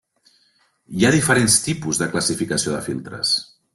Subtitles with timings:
[0.95, 3.35] Hi ha diferents tipus de classificació de filtres.